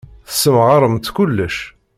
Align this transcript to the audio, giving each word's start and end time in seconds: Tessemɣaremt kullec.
Tessemɣaremt 0.27 1.11
kullec. 1.15 1.57